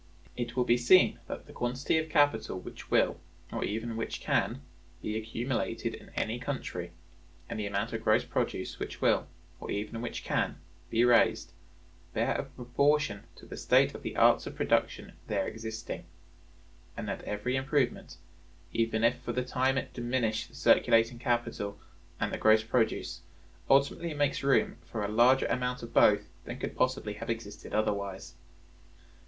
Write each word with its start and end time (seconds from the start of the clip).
It 0.35 0.55
will 0.55 0.63
be 0.63 0.77
seen 0.79 1.19
that 1.27 1.45
the 1.45 1.53
quantity 1.53 1.99
of 1.99 2.09
capital 2.09 2.59
which 2.59 2.89
will, 2.89 3.19
or 3.51 3.63
even 3.63 3.95
which 3.95 4.19
can, 4.19 4.63
be 4.99 5.15
accumulated 5.15 5.93
in 5.93 6.09
any 6.15 6.39
country, 6.39 6.91
and 7.47 7.59
the 7.59 7.67
amount 7.67 7.93
of 7.93 8.03
gross 8.03 8.25
produce 8.25 8.79
which 8.79 8.99
will, 8.99 9.27
or 9.59 9.69
even 9.69 10.01
which 10.01 10.23
can, 10.23 10.59
be 10.89 11.05
raised, 11.05 11.51
bear 12.15 12.31
a 12.31 12.43
proportion 12.45 13.25
to 13.35 13.45
the 13.45 13.55
state 13.57 13.93
of 13.93 14.01
the 14.01 14.15
arts 14.17 14.47
of 14.47 14.55
production 14.55 15.11
there 15.27 15.45
existing; 15.47 16.05
and 16.97 17.07
that 17.07 17.21
every 17.25 17.55
improvement, 17.55 18.17
even 18.73 19.03
if 19.03 19.19
for 19.21 19.33
the 19.33 19.43
time 19.45 19.77
it 19.77 19.93
diminish 19.93 20.47
the 20.47 20.55
circulating 20.55 21.19
capital 21.19 21.77
and 22.19 22.33
the 22.33 22.39
gross 22.39 22.63
produce, 22.63 23.21
ultimately 23.69 24.15
makes 24.15 24.41
room 24.41 24.77
for 24.83 25.05
a 25.05 25.07
larger 25.07 25.45
amount 25.45 25.83
of 25.83 25.93
both 25.93 26.21
than 26.45 26.57
could 26.57 26.75
possibly 26.75 27.13
have 27.13 27.29
existed 27.29 27.71
otherwise. 27.71 28.33